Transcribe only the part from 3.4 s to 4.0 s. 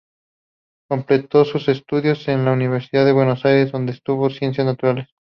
Aires donde